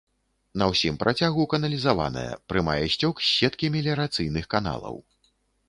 На 0.61 0.65
ўсім 0.71 0.95
працягу 1.03 1.43
каналізаваная, 1.51 2.31
прымае 2.53 2.79
сцёк 2.95 3.15
з 3.29 3.31
сеткі 3.37 3.73
меліярацыйных 3.79 4.45
каналаў. 4.59 4.95